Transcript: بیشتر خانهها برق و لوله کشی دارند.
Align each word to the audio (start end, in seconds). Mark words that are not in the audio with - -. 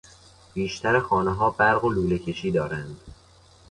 بیشتر 0.53 0.99
خانهها 0.99 1.49
برق 1.51 1.85
و 1.85 1.89
لوله 1.89 2.17
کشی 2.17 2.51
دارند. 2.51 2.97